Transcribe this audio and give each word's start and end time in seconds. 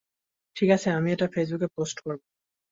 ঠিক 0.55 0.69
আছে 0.69 0.87
আমি 0.91 1.09
এটা 1.11 1.27
ফেসবুকে 1.33 1.67
পোষ্ট 1.75 1.97
করবো। 1.99 2.25